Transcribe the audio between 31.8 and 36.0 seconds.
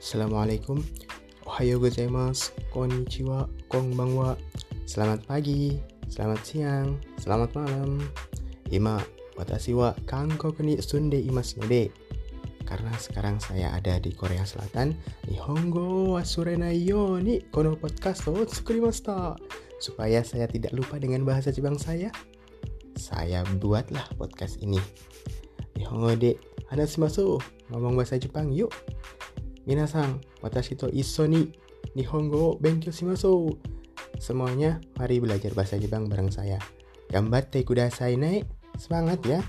Nihongo o benkyou shimasu. Semuanya, mari belajar bahasa